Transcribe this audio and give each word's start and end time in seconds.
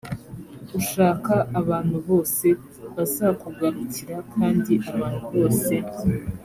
ushaka 0.79 1.33
abantu 1.59 1.97
bose 2.09 2.47
bazakugarukira 2.95 4.17
kandi 4.33 4.73
abantu 4.91 5.25
bose 5.35 5.73